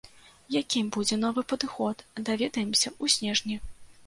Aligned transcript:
Якім 0.59 0.87
будзе 0.95 1.17
новы 1.25 1.43
падыход, 1.53 2.01
даведаемся 2.31 2.89
ў 3.03 3.17
снежні. 3.19 3.61